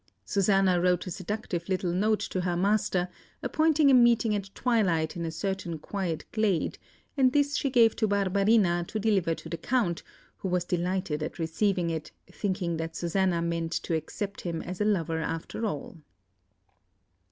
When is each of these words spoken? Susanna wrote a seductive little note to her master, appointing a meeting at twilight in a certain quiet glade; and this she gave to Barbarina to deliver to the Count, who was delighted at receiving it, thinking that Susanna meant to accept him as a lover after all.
Susanna 0.25 0.81
wrote 0.81 1.05
a 1.05 1.11
seductive 1.11 1.69
little 1.69 1.93
note 1.93 2.21
to 2.21 2.41
her 2.41 2.57
master, 2.57 3.07
appointing 3.43 3.91
a 3.91 3.93
meeting 3.93 4.33
at 4.33 4.49
twilight 4.55 5.15
in 5.15 5.27
a 5.27 5.31
certain 5.31 5.77
quiet 5.77 6.25
glade; 6.31 6.79
and 7.15 7.33
this 7.33 7.55
she 7.55 7.69
gave 7.69 7.95
to 7.95 8.07
Barbarina 8.07 8.83
to 8.87 8.97
deliver 8.99 9.35
to 9.35 9.47
the 9.47 9.57
Count, 9.57 10.01
who 10.37 10.47
was 10.47 10.65
delighted 10.65 11.21
at 11.21 11.37
receiving 11.37 11.91
it, 11.91 12.09
thinking 12.25 12.77
that 12.77 12.95
Susanna 12.95 13.43
meant 13.43 13.73
to 13.73 13.93
accept 13.93 14.41
him 14.41 14.63
as 14.63 14.81
a 14.81 14.85
lover 14.85 15.19
after 15.19 15.67
all. 15.67 15.97